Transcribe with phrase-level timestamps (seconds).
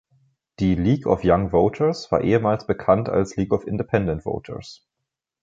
[0.57, 4.89] Die League of Young Voters war ehemals bekannt als League of Independent Voters.